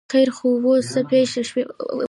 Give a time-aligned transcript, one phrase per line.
[0.07, 1.63] ـ خیر خو وو، څه پېښه شوې؟